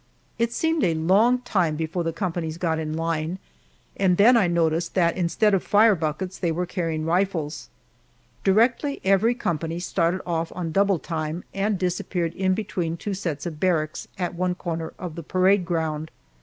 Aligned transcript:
It 0.39 0.51
seemed 0.51 0.83
a 0.83 0.95
long 0.95 1.41
time 1.41 1.75
before 1.75 2.03
the 2.03 2.11
companies 2.11 2.57
got 2.57 2.79
in 2.79 2.95
line, 2.97 3.37
and 3.95 4.17
then 4.17 4.35
I 4.35 4.47
noticed 4.47 4.95
that 4.95 5.15
instead 5.15 5.53
of 5.53 5.61
fire 5.63 5.93
buckets 5.93 6.39
they 6.39 6.51
were 6.51 6.65
carrying 6.65 7.05
rifles. 7.05 7.69
Directly 8.43 8.99
every 9.03 9.35
company 9.35 9.77
started 9.77 10.21
off 10.25 10.51
on 10.55 10.71
double 10.71 10.97
time 10.97 11.43
and 11.53 11.77
disappeared 11.77 12.33
in 12.33 12.55
between 12.55 12.97
two 12.97 13.13
sets 13.13 13.45
of 13.45 13.59
barracks 13.59 14.07
at 14.17 14.33
one 14.33 14.55
corner 14.55 14.91
of 14.97 15.13
the 15.13 15.21
parade 15.21 15.65
ground. 15.65 16.09